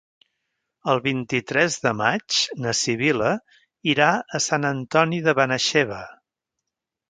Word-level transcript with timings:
El 0.93 1.01
vint-i-tres 1.07 1.77
de 1.83 1.91
maig 1.99 2.39
na 2.65 2.73
Sibil·la 2.81 3.31
irà 3.95 4.11
a 4.41 4.45
Sant 4.49 4.69
Antoni 4.73 5.23
de 5.29 5.39
Benaixeve. 5.43 6.05